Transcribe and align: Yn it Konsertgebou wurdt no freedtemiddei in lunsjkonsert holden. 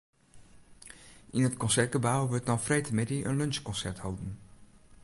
Yn 1.35 1.47
it 1.49 1.59
Konsertgebou 1.63 2.21
wurdt 2.29 2.47
no 2.49 2.55
freedtemiddei 2.65 3.19
in 3.29 3.37
lunsjkonsert 3.39 3.99
holden. 4.03 4.31